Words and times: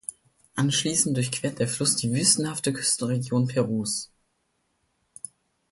Anschließend 0.55 1.15
durchquert 1.15 1.59
der 1.59 1.67
Fluss 1.67 1.95
die 1.95 2.11
wüstenhafte 2.11 2.73
Küstenregion 2.73 3.45
Perus. 3.47 4.09